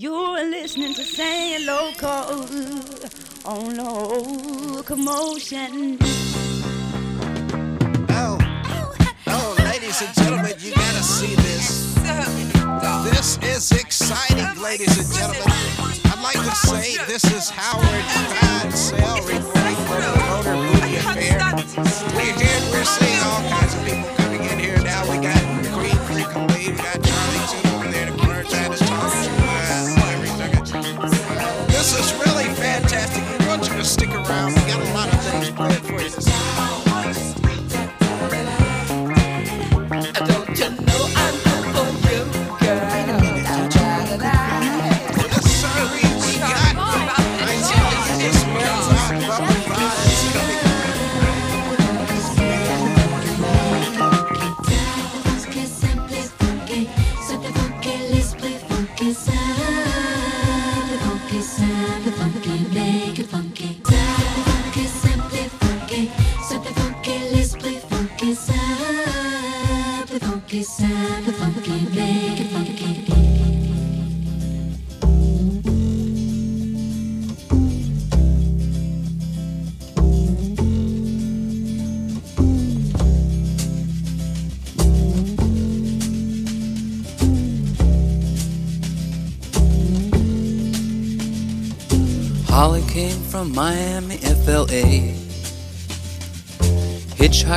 [0.00, 2.46] You're listening to Say Local
[3.44, 5.98] on locomotion.
[8.08, 8.38] Oh,
[9.26, 11.92] oh, ladies and gentlemen, you gotta see this.
[13.12, 15.52] This is exciting, ladies and gentlemen.
[16.06, 21.38] I'd like to say this is Howard Fine Cell reporting from the Motor Booty Affair.
[22.16, 23.59] We're here, we're seeing all kinds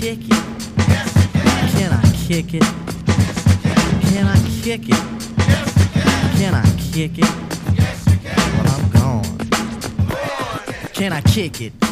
[0.00, 0.44] kick it?
[1.72, 2.62] Can I kick it?
[4.10, 5.02] Can I kick it?
[6.38, 7.30] Can I kick it?
[8.56, 9.38] Well, I'm gone.
[10.92, 11.81] Can I kick it?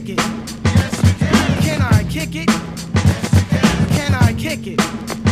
[0.00, 0.50] Can I kick it?
[0.64, 1.62] Yes, you can.
[1.62, 2.48] Can I kick it?
[2.48, 3.88] Yes, you can.
[3.88, 4.80] Can I kick it?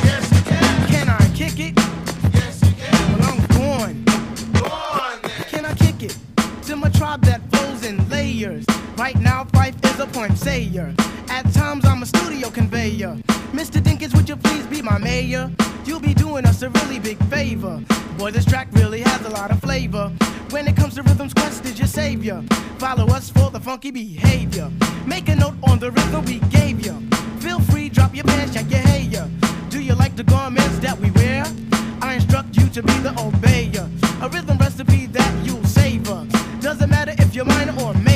[0.05, 0.89] Yes, you can.
[0.89, 1.75] Can I kick it?
[2.35, 3.19] Yes, you can.
[3.19, 4.05] Well, I'm.
[4.53, 5.31] Go on, then.
[5.49, 6.19] Can I kick it?
[6.67, 8.67] To my tribe that flows in layers.
[8.99, 10.93] Right now, Fife is a point sayer.
[11.29, 13.17] At times, I'm a studio conveyor.
[13.53, 13.81] Mr.
[13.81, 15.53] Dinkins, would you please be my mayor?
[15.85, 17.81] You'll be doing us a really big favor.
[18.19, 20.09] Boy, this track really has a lot of flavor.
[20.51, 22.43] When it comes to rhythms, Quest is your savior.
[22.79, 24.69] Follow us for the funky behavior.
[25.07, 26.95] Make a note on the rhythm we gave you.
[27.39, 29.31] Feel free, drop your pants, check your hair.
[29.71, 31.45] Do you like the garments that we wear?
[32.03, 33.89] I instruct you to be the obeyer.
[34.25, 36.27] A rhythm recipe that you'll savor.
[36.61, 38.08] Doesn't matter if you're minor or major.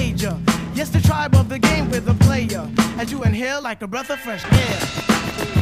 [0.75, 2.67] Yes, the tribe of the game with a player.
[2.99, 5.62] As you inhale like a breath of fresh air.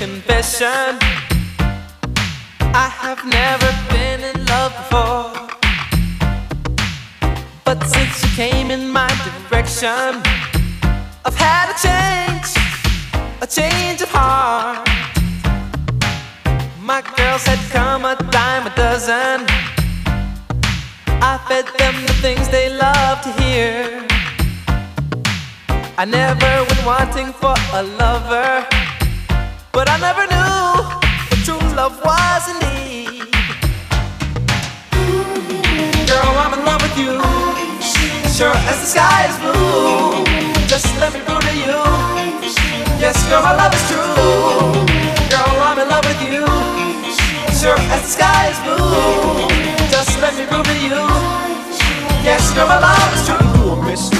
[0.00, 0.96] Confession.
[2.72, 5.28] I have never been in love before.
[7.66, 10.22] But since you came in my direction,
[11.26, 12.48] I've had a change,
[13.42, 14.88] a change of heart.
[16.80, 19.44] My girls had come a dime a dozen.
[21.30, 24.06] I fed them the things they love to hear.
[25.98, 28.66] I never went wanting for a lover,
[29.72, 30.56] but I never knew
[31.28, 33.30] what true love was indeed.
[36.08, 37.14] Girl, I'm in love with you,
[38.30, 40.24] sure as the sky is blue.
[40.66, 41.80] Just let me prove to you,
[42.98, 44.04] yes, girl, my love is true.
[45.30, 46.46] Girl, I'm in love with you,
[47.54, 49.48] sure as the sky is blue.
[49.90, 51.02] Just let me prove to you,
[52.26, 54.19] yes, girl, my love is true.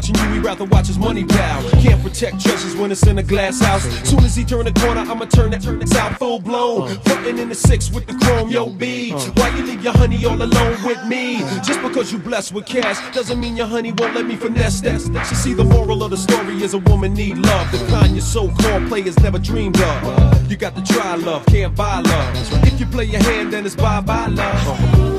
[0.00, 1.62] Watching you, he rather watch his money pal.
[1.82, 3.82] Can't protect treasures when it's in a glass house.
[4.08, 6.88] Soon as he turn the corner, I'ma turn that turn out full blown.
[7.00, 9.10] Frontin' in the six with the chrome, yo B.
[9.10, 11.40] Why you leave your honey all alone with me?
[11.62, 15.02] Just because you blessed with cash doesn't mean your honey won't let me finesse that.
[15.04, 17.70] You see, the moral of the story is a woman need love.
[17.70, 20.50] The kind your so-called players never dreamed of.
[20.50, 22.64] You got to try love, can't buy love.
[22.64, 25.09] If you play your hand, then it's bye-bye love.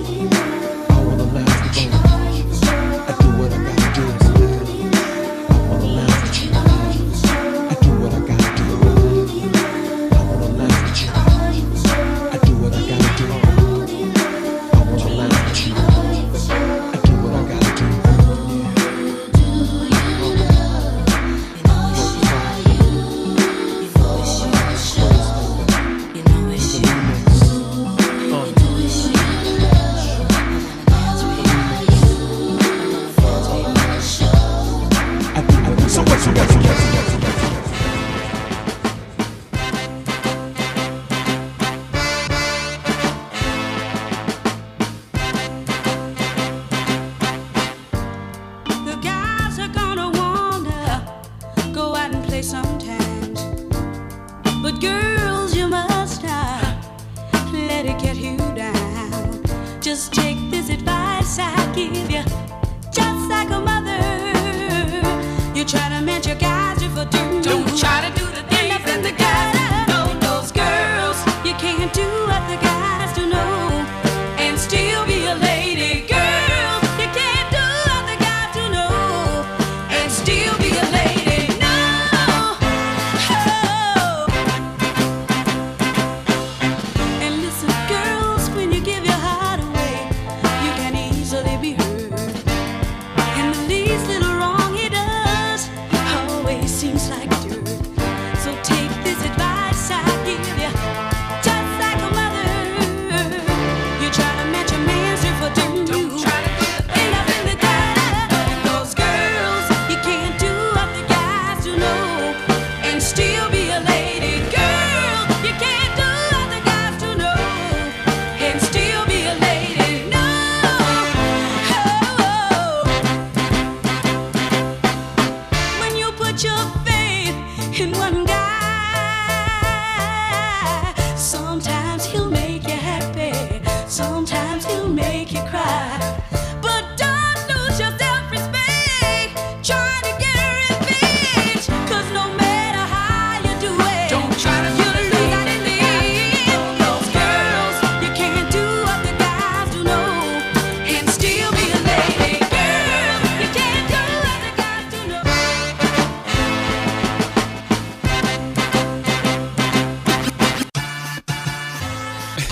[60.50, 60.71] This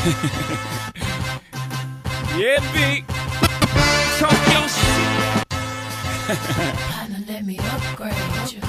[2.36, 3.04] yeah, B.
[4.18, 5.10] Talk your shit.
[7.28, 8.60] Let me upgrade you.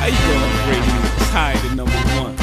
[0.00, 0.98] How you gonna upgrade me?
[1.30, 2.34] Tired of number one.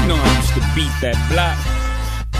[0.00, 1.58] You know I used to beat that block.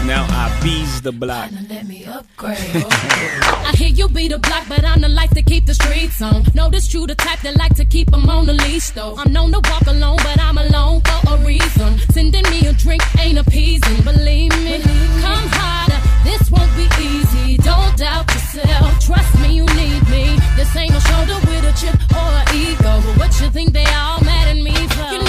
[0.07, 1.51] Now I bees the block.
[1.71, 2.59] Let me upgrade.
[2.61, 6.45] I hear you be the block, but I'm the life to keep the streets on.
[6.55, 9.17] Notice true—the type that like to keep them on the leash, though.
[9.17, 11.99] I'm known to walk alone, but I'm alone for a reason.
[12.13, 14.03] Sending me a drink ain't appeasing.
[14.05, 14.83] Believe me,
[15.25, 16.01] come harder.
[16.23, 17.57] This won't be easy.
[17.57, 19.01] Don't doubt yourself.
[19.01, 20.37] Trust me, you need me.
[20.57, 22.93] This ain't no shoulder with a chip or an ego.
[23.01, 25.09] But what you think they all mad at me for?
[25.17, 25.24] You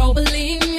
[0.00, 0.69] roll, believe me.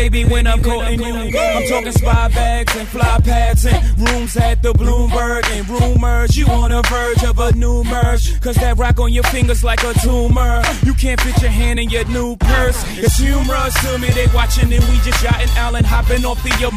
[0.00, 1.14] baby, when I'm courting you.
[1.14, 6.36] I'm talking spy bags and fly pads and rooms at the Bloomberg and rumors.
[6.38, 9.82] You on the verge of a new merge, cause that rock on your fingers like
[9.84, 10.62] a tumor.
[10.86, 12.82] You can't fit your hand in your new purse.
[12.96, 16.72] It's humorous to me, they watching and we just yachting Allen hopping off the your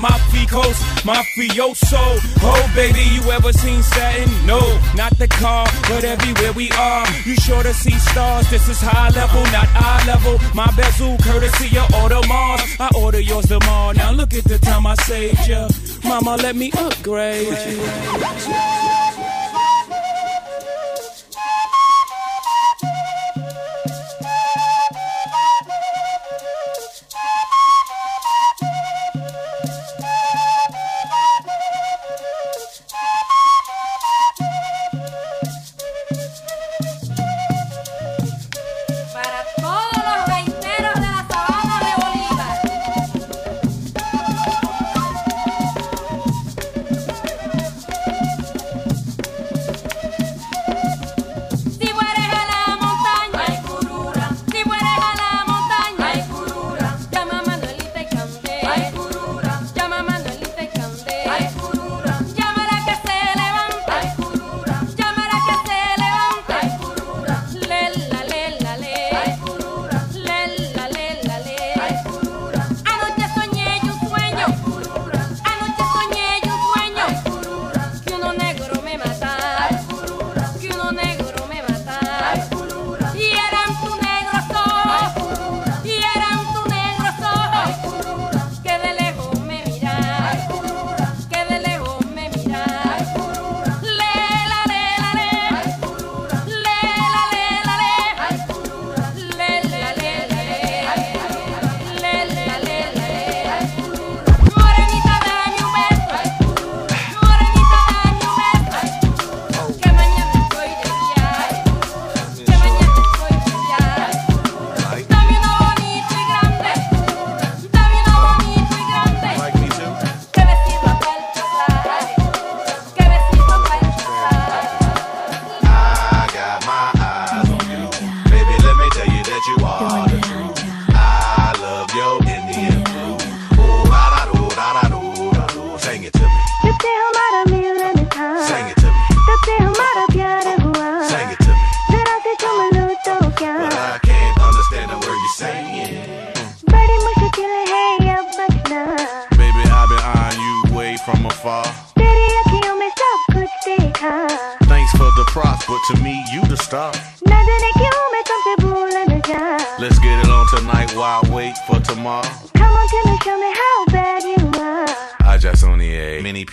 [0.48, 0.82] coast.
[1.08, 2.04] Mafioso,
[2.44, 4.30] oh baby, you ever seen satin?
[4.46, 4.60] No,
[4.96, 7.08] not the car, but everywhere we are.
[7.26, 10.40] You sure to see stars, this is high level, not eye level.
[10.54, 12.80] My bezel, courtesy of Audemars.
[12.80, 13.92] I order order yours tomorrow.
[13.94, 15.68] Now look at the time I saved ya.
[16.04, 17.48] Mama, let me upgrade.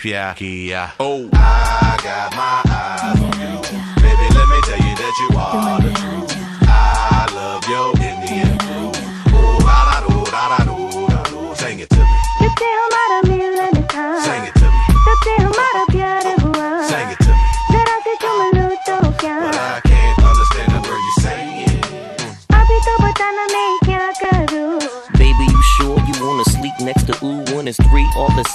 [0.01, 0.33] Pierre.
[0.39, 0.91] Yeah.
[0.99, 2.70] Oh, I got my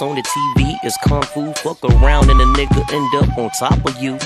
[0.01, 1.53] what's on the TV is kung fu.
[1.55, 4.19] Fuck around and a nigga end up on top of you.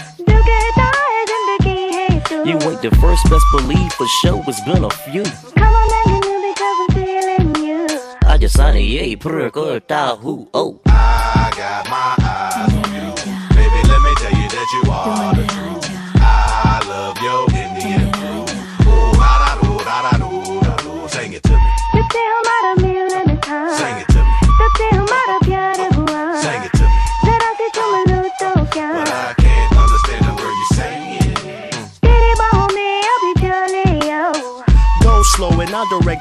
[2.45, 5.23] You ain't the first, best believe for sure it's been a few.
[5.23, 8.01] Come on, man, you because I'm feeling you.
[8.27, 9.81] I just signed a yay, perk, or
[10.17, 10.81] who, oh.
[10.87, 13.15] I got my eyes on you.
[13.55, 15.30] Baby, let me tell you that you are.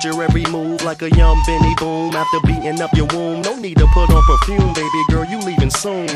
[0.03, 3.41] your every move like a young Benny Boom after beating up your womb.
[3.41, 6.07] No need to put on perfume, baby girl, you leaving soon.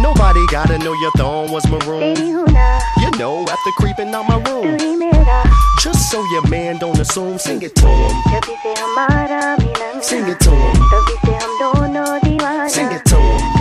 [0.00, 2.16] Nobody gotta know your thong was maroon.
[2.16, 4.76] You know, after creeping out my room.
[5.80, 8.22] Just so your man don't assume, sing it to him.
[10.02, 10.76] Sing it to him.
[12.68, 13.56] Sing it to him.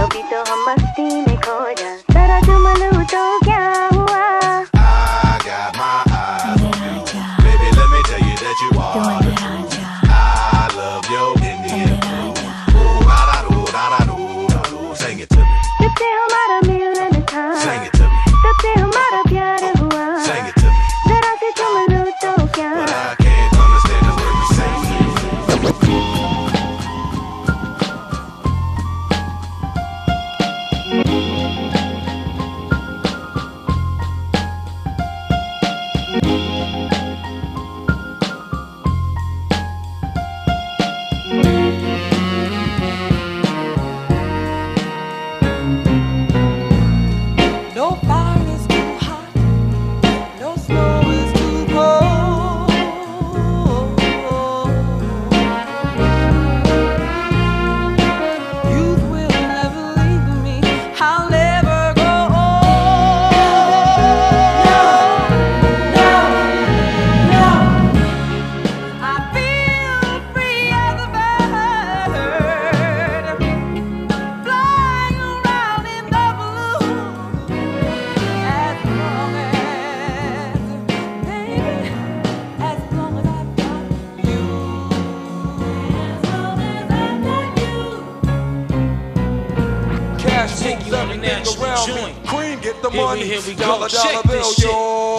[94.03, 94.69] Check this shit.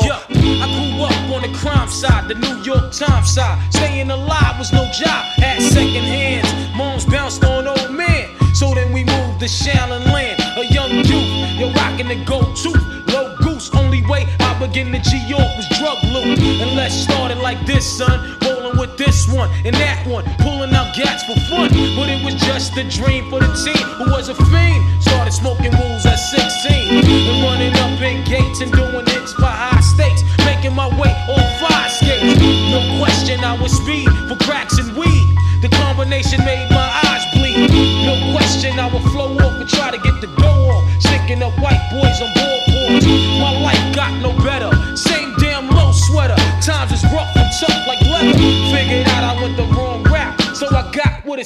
[0.05, 0.21] Yeah.
[0.29, 3.57] I grew up on the crime side, the New York Times side.
[3.73, 5.25] Staying alive was no job.
[5.41, 8.29] Had second hands, moms bounced on old men.
[8.55, 11.59] So then we moved to Shaolin Land, a young youth.
[11.59, 12.73] You're rocking the go-to,
[13.13, 13.71] low goose.
[13.75, 16.39] Only way I began to G York was drug loot.
[16.39, 18.37] And let's start it like this, son.
[18.43, 21.69] Rolling with this one and that one, pulling out gats for fun.
[21.97, 25.03] But it was just a dream for the team who was a fiend.
[25.03, 25.86] Started smoking.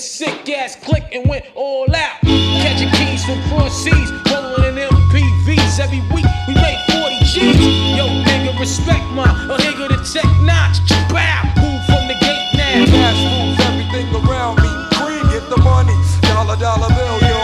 [0.01, 2.17] this sick ass click and went all out.
[2.23, 6.25] Catching keys from cross seas, rolling in MPVs every week.
[6.49, 7.61] We make 40 G's.
[7.99, 10.81] Yo, nigga, respect my a nigga to check notch.
[11.13, 12.87] Bow, move from the gate now.
[12.87, 14.71] Cash moves everything around me.
[14.97, 15.97] Green, get the money.
[16.23, 17.39] Dollar, dollar bill, yo.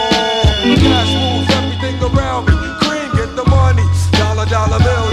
[0.81, 2.55] Cash moves everything around me.
[2.81, 3.85] Green, get the money.
[4.17, 5.06] Dollar, dollar bill.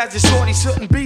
[0.00, 1.04] as a shorty shouldn't be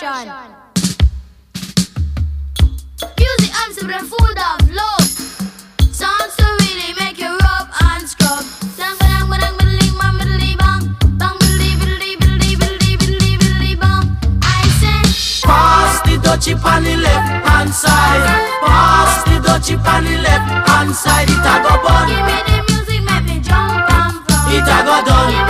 [0.00, 0.32] version.
[3.18, 5.08] Music arms are full of love.
[5.92, 8.44] sounds to really make you rub and scrub.
[8.76, 10.82] Sang badang badang badali bang badali bang.
[11.16, 14.04] Bang badali badali badali badali badali badali bang.
[14.42, 15.06] I said.
[15.48, 18.24] Pass the dutchie on the left hand side.
[18.64, 21.30] Pass the dutchie on the left hand side.
[21.30, 22.08] It a go bun.
[22.08, 24.52] Give me the music, make me jump and fun.
[24.52, 25.45] It a go done.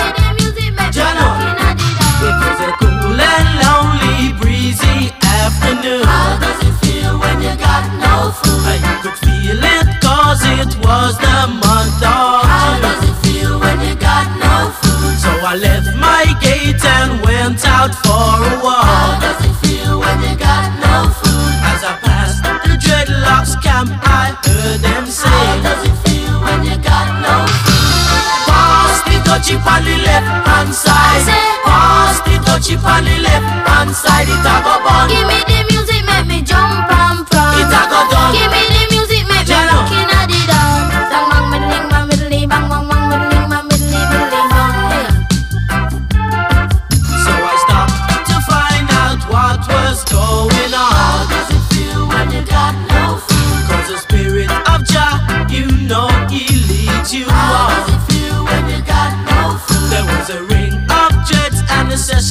[17.87, 18.83] out for a walk.
[18.83, 21.53] How does it feel when you got no food?
[21.71, 25.29] As I passed the dreadlocks camp, I heard them say.
[25.29, 28.51] How does it feel when you got no food?
[28.51, 31.27] Pass the touchy on the left hand side.
[31.65, 34.27] Pass the touchy on the left hand side.
[34.29, 35.09] It's a go bun.
[35.09, 35.46] Give me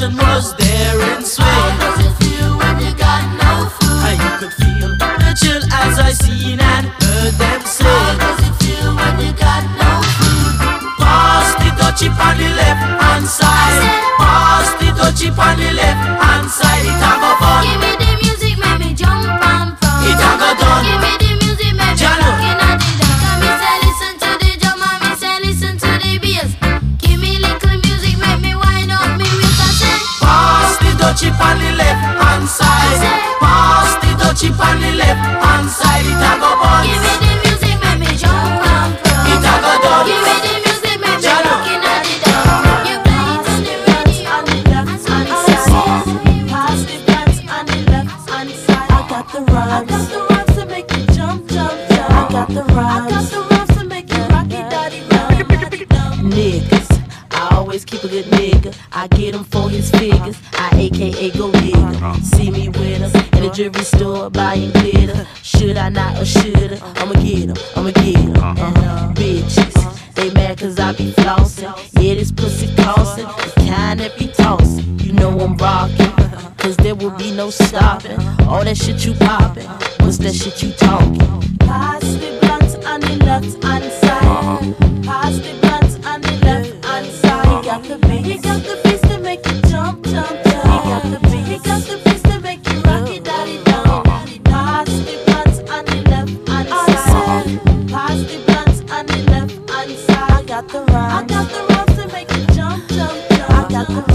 [0.06, 0.65] passion was there.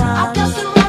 [0.03, 0.80] I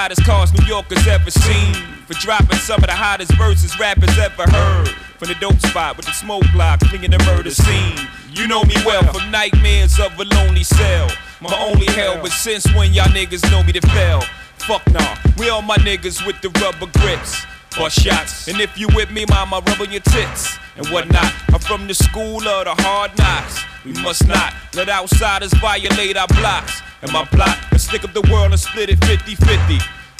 [0.00, 1.74] hottest cars New Yorkers ever seen.
[2.08, 4.88] For dropping some of the hottest verses rappers ever heard.
[5.18, 7.98] From the dope spot with the smoke block, clinging the murder scene.
[8.30, 11.10] You know me well from nightmares of a lonely cell.
[11.42, 14.22] My only hell, but since when y'all niggas know me to fail?
[14.64, 17.44] Fuck nah, we all my niggas with the rubber grips.
[17.76, 21.30] Bust shots, and if you with me, mama, rub on your tits and whatnot.
[21.52, 23.62] I'm from the school of the hard knocks.
[23.84, 26.80] We must not let outsiders violate our blocks.
[27.02, 29.50] And my plot is stick up the world and split it 50 50.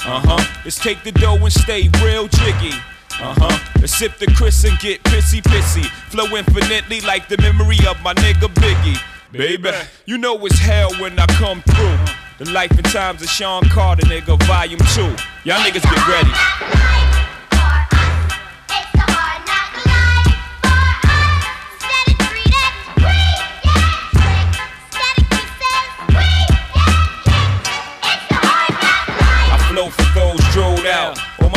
[0.07, 0.61] Uh huh.
[0.64, 2.73] Let's take the dough and stay real jiggy.
[3.21, 3.59] Uh huh.
[3.81, 5.85] Let's sip the Chris and get pissy pissy.
[6.11, 8.99] Flow infinitely like the memory of my nigga Biggie.
[9.31, 9.71] Baby,
[10.07, 11.99] you know it's hell when I come through.
[12.38, 15.14] The life and times of Sean Carter, nigga, volume two.
[15.45, 16.89] Y'all niggas get ready.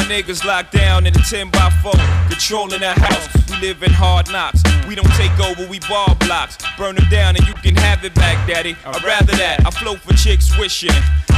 [0.04, 1.92] Niggas locked down in a 10 by 4,
[2.30, 3.28] controlling the house.
[3.50, 4.62] We live in hard knocks.
[4.88, 6.58] We don't take over, we bar blocks.
[6.78, 8.76] Burn them down and you can have it back, daddy.
[8.86, 9.66] I'd rather that.
[9.66, 10.92] I flow for chicks wishing.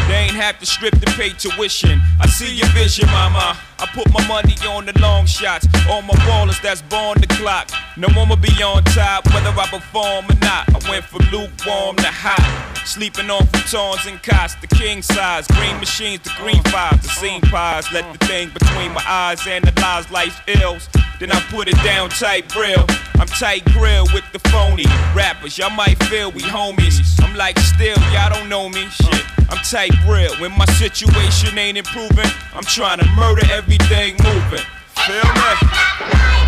[0.08, 2.00] They ain't have to strip to pay tuition.
[2.22, 3.58] I see your vision, mama.
[3.80, 5.68] I put my money on the long shots.
[5.90, 7.70] All my ballers that's born the clock.
[7.98, 10.70] No one will be on top, whether I perform or not.
[10.70, 12.76] I went from lukewarm to hot.
[12.86, 15.48] Sleeping on futons and cots, the king size.
[15.48, 17.92] Green machines, the green fives, the scene pies.
[17.92, 20.88] Let the thing between my eyes analyze life's ills.
[21.20, 22.86] Then I put it down tight grill.
[23.16, 25.58] I'm tight grill with the phony rappers.
[25.58, 27.00] Y'all might feel we homies.
[27.24, 28.88] I'm like still, y'all don't know me.
[28.90, 30.36] Shit, I'm tight grill.
[30.40, 34.66] When my situation ain't improving, I'm trying to murder everything moving.
[35.06, 36.45] Feel me?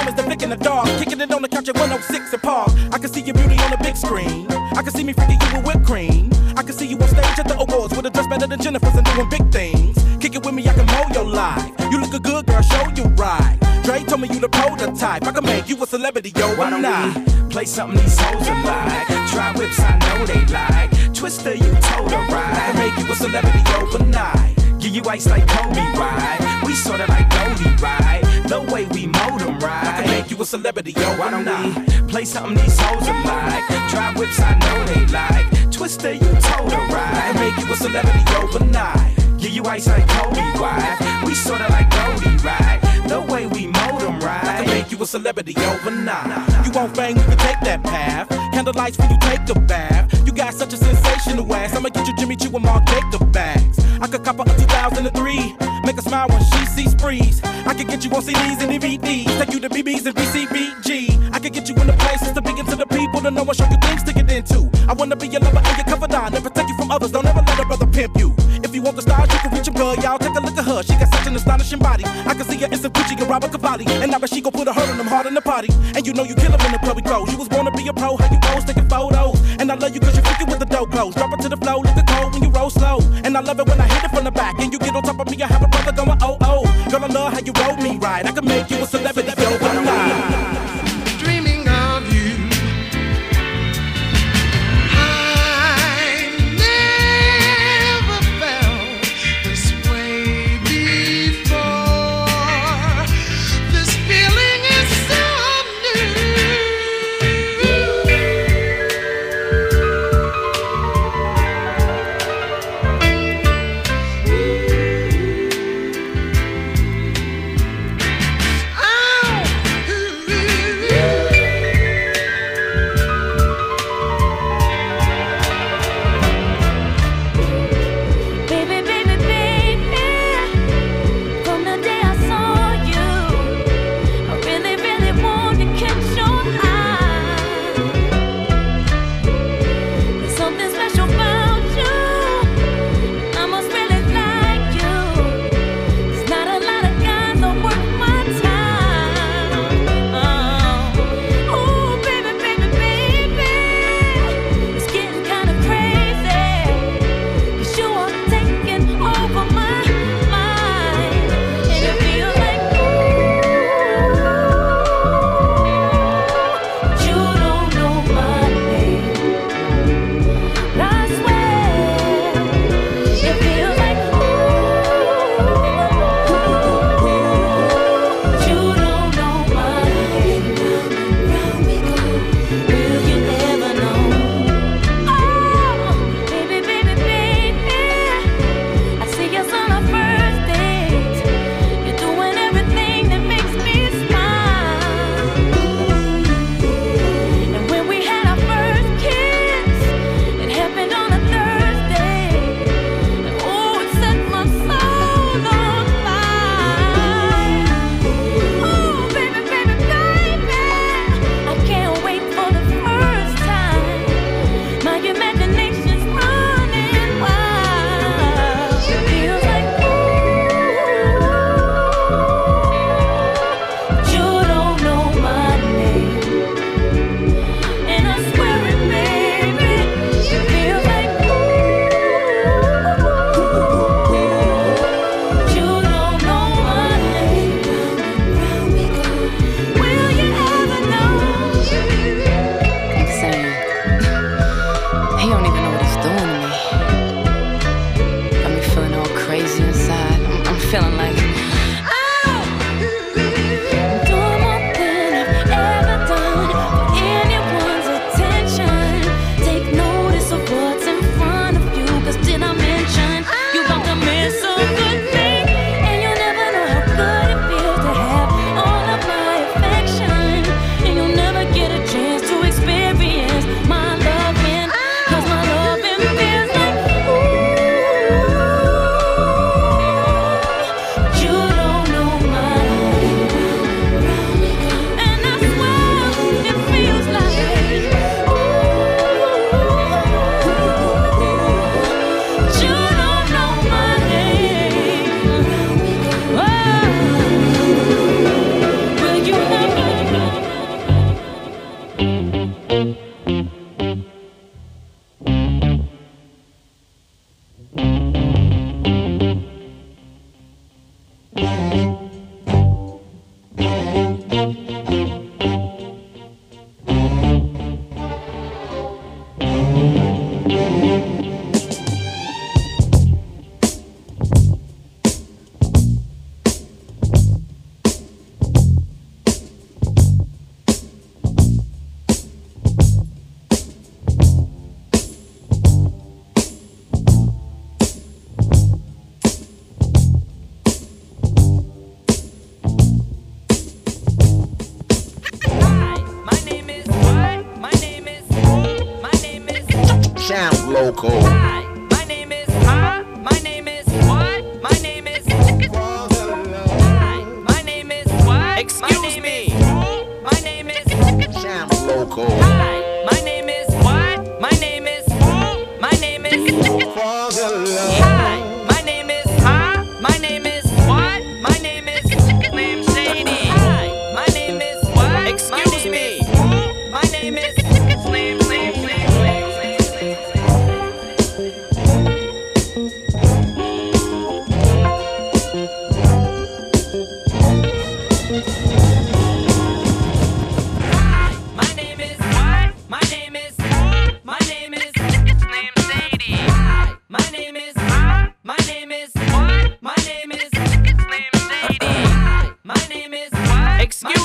[0.00, 0.86] Carpet the drummers, they're the dog.
[0.98, 2.70] Kicking it on the couch at 106 and Park.
[2.92, 4.46] I can see your beauty on the big screen.
[4.76, 6.30] I can see me freaking you with whipped cream.
[6.56, 8.94] I can see you on stage at the awards with a dress better than Jennifer's
[8.94, 9.96] and doing big things.
[10.20, 11.72] Kick it with me, I can mold your life.
[11.90, 13.58] You look a good girl, show you right.
[13.82, 15.26] Dre told me you the prototype.
[15.26, 17.50] I can make you a celebrity, yo, Why don't not?
[17.50, 19.06] play something these hoes are like?
[19.30, 20.90] Try whips, I know they like.
[21.14, 22.54] Twister, you told her right.
[22.56, 24.56] I can make you a celebrity overnight.
[24.78, 26.62] Give you ice like Kobe, right?
[26.64, 28.29] We sorta like Goldie, right?
[28.50, 29.86] The way we mold 'em right.
[29.86, 33.22] I can make you a celebrity, yo, Why don't we play something these hoes are
[33.22, 33.62] like?
[33.90, 35.70] Try whips, I know they like.
[35.70, 37.14] Twister, you told her I right.
[37.14, 39.38] can make you a celebrity overnight.
[39.38, 41.22] Give you ice like Kobe, right?
[41.24, 42.69] We sorta like Goldie, right?
[43.10, 44.62] The way we mold 'em them right.
[44.62, 46.30] can make you a celebrity overnight.
[46.64, 48.28] You want fame, you can take that path.
[48.54, 50.06] Candlelights when you take a bath.
[50.24, 51.74] You got such a sensational ass.
[51.74, 53.80] I'ma get you Jimmy Choo and Marc Jacob bags.
[54.00, 55.56] I could cop a 2003.
[55.84, 57.42] Make her smile when she sees sprees.
[57.66, 59.26] I could get you on CDs and DVDs.
[59.38, 61.34] Take you to BBs and BCBG.
[61.34, 63.56] I could get you in the places to be into the people to know and
[63.56, 64.70] show you things to get into.
[64.88, 67.10] I wanna be your lover and your confidant and protect you from others.
[67.10, 68.36] Don't ever let a brother pimp you.
[68.70, 69.96] If you want the stars, you can reach girl.
[69.96, 70.80] Y'all take a look at her.
[70.84, 72.04] She got such an astonishing body.
[72.06, 73.84] I can see her in some Gucci and Roberto Cavalli.
[73.98, 75.74] And I bet she gon' put a hurt on them hard in the party.
[75.96, 77.26] And you know you kill 'em in the club we go.
[77.26, 79.42] You was born to be a pro, how you pose, taking photos.
[79.58, 81.16] And I love you cause you freaking with the dope clothes.
[81.16, 83.00] Drop it to the flow, look the cold when you roll slow.
[83.24, 84.54] And I love it when I hit it from the back.
[84.60, 86.62] And you get on top of me, I have a brother going, oh, oh.
[86.90, 88.24] Girl, I love how you roll me right.
[88.24, 90.50] I can make you a celebrity overnight.
[90.50, 90.59] dreaming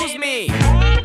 [0.06, 0.48] Excuse me.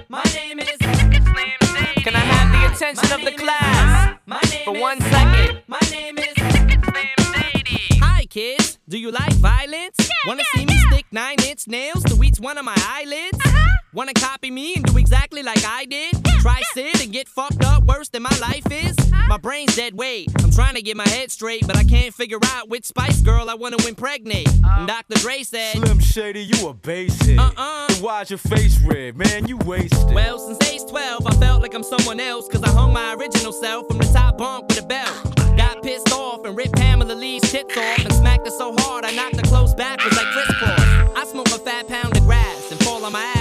[0.09, 2.03] My name is Slim Shady.
[2.03, 4.15] Can I have the attention of the class
[4.63, 5.63] for one second?
[5.67, 6.83] My name is Slim
[7.33, 7.97] Shady.
[7.99, 9.97] Hi kids, do you like violence?
[10.27, 13.30] Wanna see me stick nine inch nails to each one of my eyelids?
[13.93, 16.13] Wanna copy me and do exactly like I did?
[16.39, 18.95] Try sit and get fucked up worse than my life is?
[19.27, 20.29] My brain's dead weight.
[20.41, 23.49] I'm trying to get my head straight, but I can't figure out which Spice Girl
[23.49, 24.47] I wanna impregnate.
[24.63, 25.15] And Dr.
[25.15, 27.37] Dre said, Slim Shady, you a basic.
[27.37, 27.87] Uh-uh.
[27.89, 29.17] Then why's your face red?
[29.17, 30.13] Man, you wasted.
[30.13, 33.51] Well, since age 12, I felt like I'm someone else, cause I hung my original
[33.51, 35.35] self from the top bunk with a belt.
[35.57, 39.11] Got pissed off and ripped Pamela Lee's tits off and smacked her so hard I
[39.11, 41.17] knocked her clothes backwards like Kris Kross.
[41.17, 43.40] I smoke a fat pound of grass and fall on my ass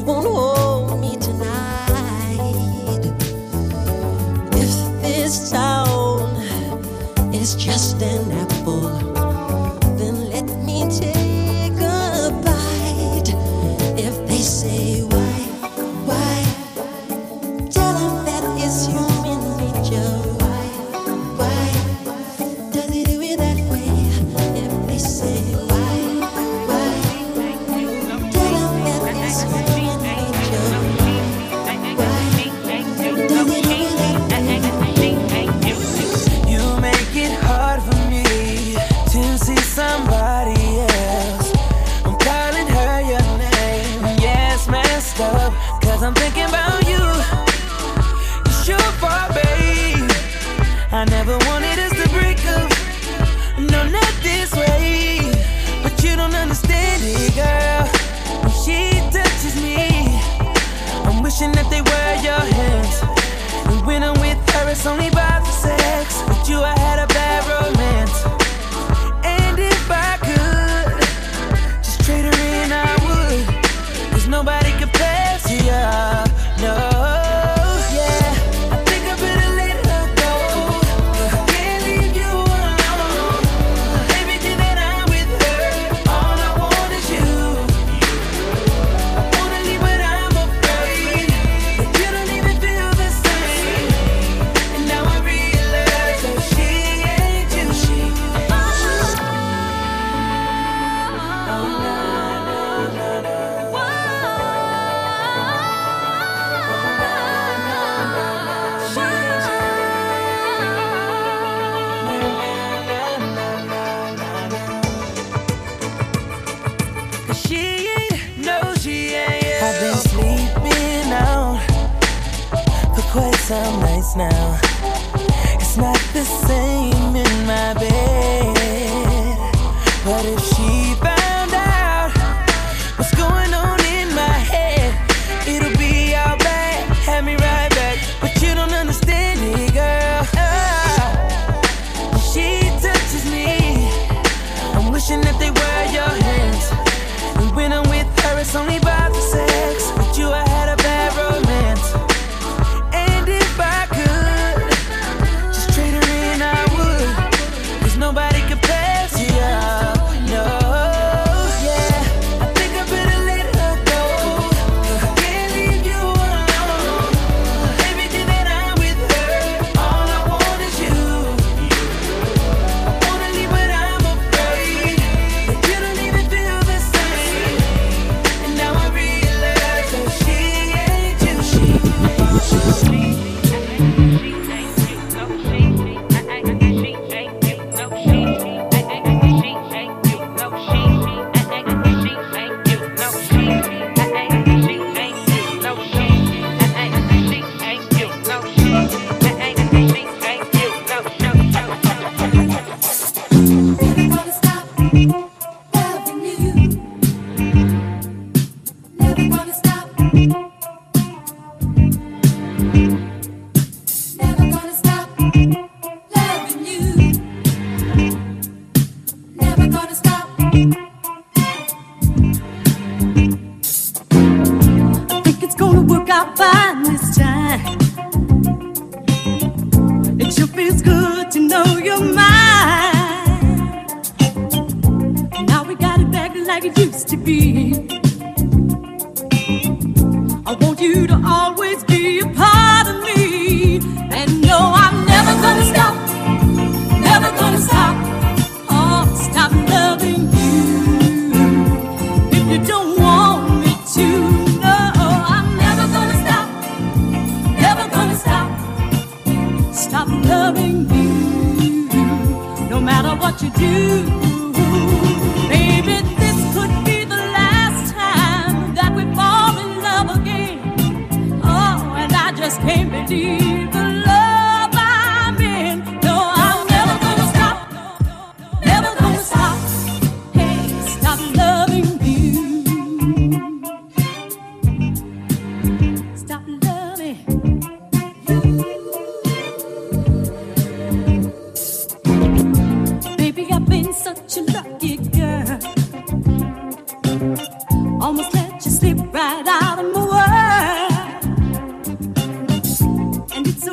[0.00, 0.55] for walls won't hold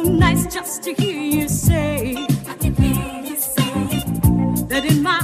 [0.03, 2.13] nice just to hear you say,
[2.75, 4.03] hear you say
[4.67, 5.22] that in my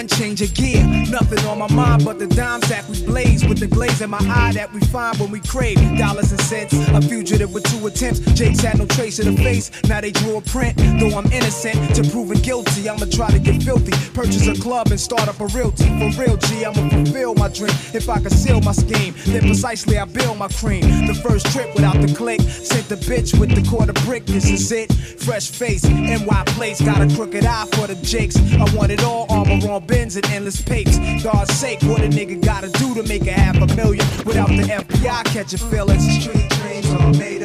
[0.00, 0.82] one change of gear.
[1.10, 3.44] Nothing on my mind but the dimes that we blaze.
[3.44, 6.72] With the glaze in my eye that we find when we crave dollars and cents.
[6.72, 7.00] A
[7.40, 8.20] fugitive with two attempts.
[8.38, 9.70] Jake's had no trace of the face.
[9.88, 10.76] Now they drew a print.
[10.76, 13.92] Though I'm innocent to proven guilty, I'ma try to get filthy.
[14.12, 15.84] Purchase a club and start up a realty.
[15.84, 17.74] For real, G, I'ma fulfill my dream.
[17.94, 20.82] If I conceal my scheme, then precisely I build my cream.
[21.06, 22.40] The first trip without the click.
[22.40, 24.26] Sent the bitch with the quarter brick.
[24.26, 24.92] This is it.
[24.92, 26.80] Fresh face, NY place.
[26.80, 28.36] Got a crooked eye for the jakes.
[28.36, 29.26] I want it all.
[29.30, 30.98] Armor on bins and endless papes.
[31.22, 34.62] God's sake, what a nigga gotta do to make a half a million without the
[34.62, 36.06] FBI catching feelings.
[36.20, 36.49] Street
[36.90, 37.39] dreams are made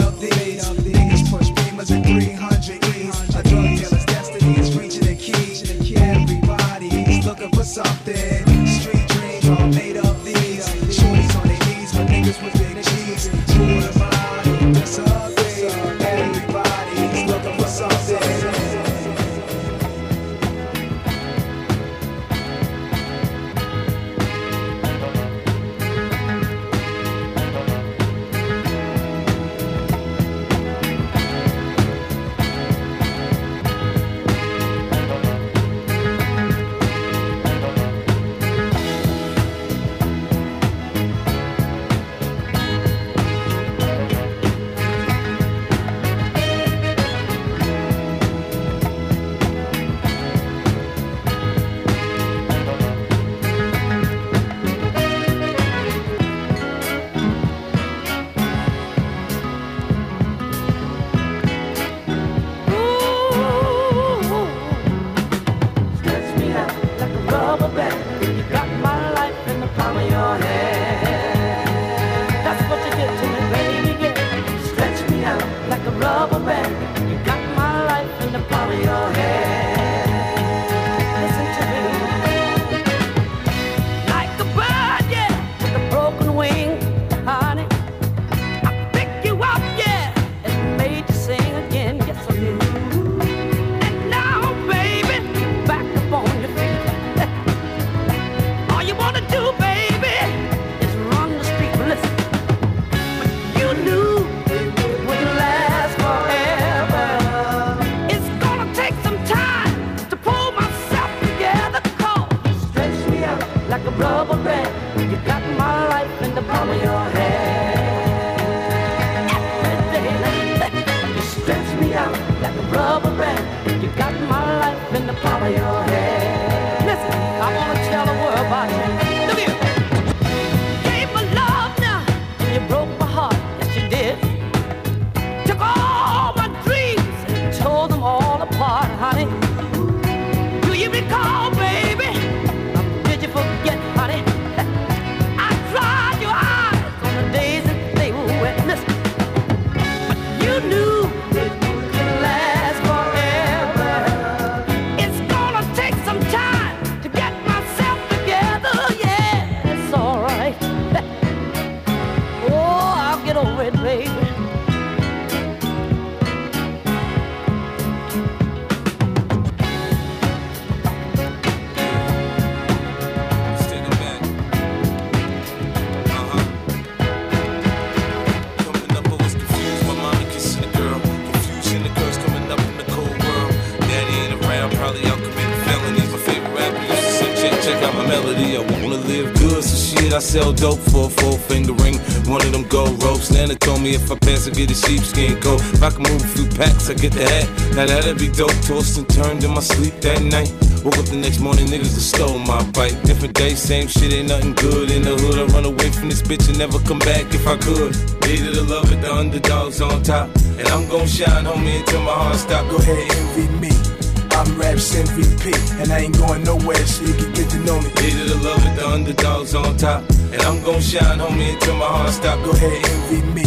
[188.16, 188.58] melody.
[188.58, 191.98] I wanna live good, so shit, I sell dope for a four finger ring.
[192.32, 193.32] One of them gold ropes.
[193.32, 195.62] Nana told me if I pass, I get a sheepskin coat.
[195.76, 197.48] If I can move a few packs, I get the hat.
[197.76, 198.56] Now that'd be dope.
[198.68, 200.52] Tossed and turned in my sleep that night.
[200.84, 202.96] Woke up the next morning, niggas stole my bike.
[203.04, 204.92] Different day, same shit, ain't nothing good.
[204.92, 207.58] In the hood, I run away from this bitch and never come back if I
[207.58, 207.92] could.
[208.28, 210.30] Needed to love it, the underdogs on top.
[210.60, 212.70] And I'm gon' shine, homie, until my heart stop.
[212.70, 214.05] Go ahead, envy me.
[214.36, 217.88] I'm Raps MVP, and I ain't going nowhere, so you can get to know me.
[218.04, 220.04] Needed to love it, the underdogs on top.
[220.34, 222.44] And I'm gon' shine, homie, until my heart stop.
[222.44, 223.46] Go ahead, envy me.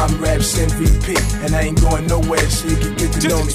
[0.00, 3.52] I'm Raps MVP, and I ain't going nowhere, so you can get to know me.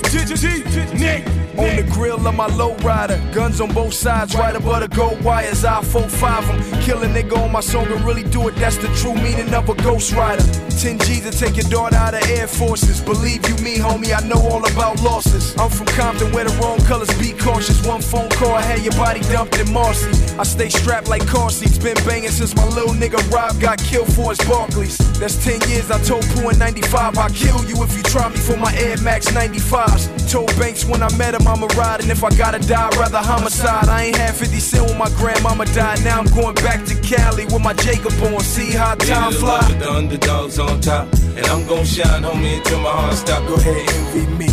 [1.59, 5.21] On the grill of my low rider, guns on both sides, right above the gold
[5.21, 5.65] wires.
[5.65, 8.55] I 4-5 them, kill a nigga on my song and really do it.
[8.55, 10.43] That's the true meaning of a ghost rider.
[10.79, 13.01] 10 G's to take your daughter out of Air Forces.
[13.01, 15.53] Believe you me, homie, I know all about losses.
[15.59, 17.85] I'm from Compton where the wrong colors be cautious.
[17.85, 20.11] One phone call, I had your body dumped in Marcy.
[20.39, 24.07] I stay strapped like car seats, been banging since my little nigga Rob got killed
[24.13, 24.97] for his Barkleys.
[25.19, 28.37] That's 10 years, I told Pooh in 95, I'll kill you if you try me
[28.37, 30.31] for my Air Max 95s.
[30.31, 33.17] Told Banks when I met him, I'ma ride, and if I gotta die, I'd rather
[33.17, 33.89] homicide.
[33.89, 37.45] I ain't had 50 cent when my grandmama died, now I'm going back to Cali
[37.45, 38.39] with my Jacob on.
[38.41, 39.61] See how time fly.
[39.73, 41.11] the underdogs on top.
[41.35, 43.47] And I'm gon' shine, homie, until my heart stop.
[43.47, 44.49] Go ahead, envy me.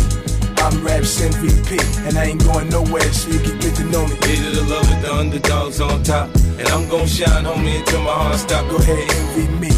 [0.57, 1.77] I'm Raps MVP,
[2.07, 4.15] and I ain't going nowhere, so you can get to know me.
[4.25, 6.33] Needed to love it, the underdogs on top.
[6.57, 8.67] And I'm gon' shine, homie, until my heart stop.
[8.69, 9.71] Go ahead, envy me.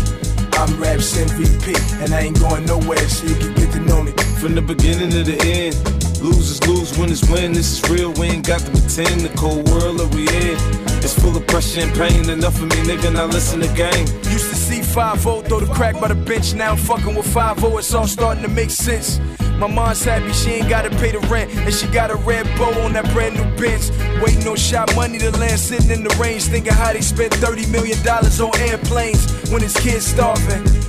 [0.53, 4.13] I'm Raps MVP, and I ain't going nowhere, so you can get to know me.
[4.39, 7.53] From the beginning to the end, losers lose, winners win.
[7.53, 9.22] This is real, we ain't got to pretend.
[9.22, 10.57] The cold world that we in
[11.03, 12.30] is full of pressure and pain.
[12.30, 14.05] Enough of me, nigga, now listen to game.
[14.32, 16.53] Used to see 5 throw the crack by the bench.
[16.53, 19.20] Now I'm fucking with 5 it's all starting to make sense.
[19.59, 22.72] My mom's happy she ain't gotta pay the rent, and she got a red bow
[22.82, 23.91] on that brand new Benz.
[24.22, 27.65] Waiting on shot money to land, sitting in the range, thinking how they spent 30
[27.67, 30.88] million dollars on airplanes when his kids starving.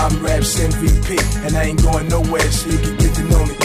[0.00, 3.57] I'm Raps MVP, and I ain't going nowhere, so you can get to know me.